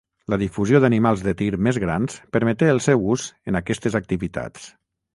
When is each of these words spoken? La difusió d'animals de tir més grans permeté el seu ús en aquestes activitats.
La 0.33 0.37
difusió 0.43 0.79
d'animals 0.85 1.21
de 1.27 1.33
tir 1.41 1.51
més 1.69 1.79
grans 1.85 2.17
permeté 2.39 2.73
el 2.77 2.83
seu 2.89 3.07
ús 3.17 3.29
en 3.53 3.63
aquestes 3.65 4.03
activitats. 4.05 4.71